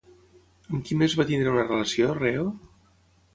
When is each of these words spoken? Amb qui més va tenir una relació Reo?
Amb 0.75 0.87
qui 0.87 0.97
més 1.01 1.15
va 1.19 1.25
tenir 1.33 1.51
una 1.51 1.67
relació 1.67 2.09
Reo? 2.21 2.49